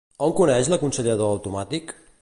On 0.27 0.31
coneix 0.39 0.71
l'aconsellador 0.73 1.35
automàtic? 1.37 1.95